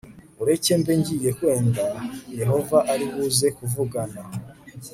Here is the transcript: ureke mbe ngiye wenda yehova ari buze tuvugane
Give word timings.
ureke 0.41 0.73
mbe 0.81 0.93
ngiye 0.99 1.31
wenda 1.41 1.87
yehova 2.39 2.77
ari 2.93 3.05
buze 3.13 3.47
tuvugane 3.57 4.21